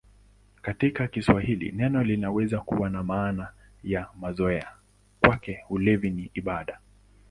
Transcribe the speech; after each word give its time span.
Katika 0.61 1.07
Kiswahili 1.07 1.71
neno 1.71 2.03
linaweza 2.03 2.59
kuwa 2.59 2.89
na 2.89 3.03
maana 3.03 3.51
ya 3.83 4.07
mazoea: 4.19 4.71
"Kwake 5.21 5.65
ulevi 5.69 6.09
ni 6.09 6.31
ibada". 6.33 6.79